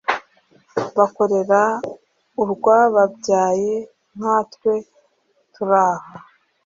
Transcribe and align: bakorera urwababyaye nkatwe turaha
bakorera 0.97 1.61
urwababyaye 2.41 3.73
nkatwe 4.15 4.71
turaha 5.53 6.09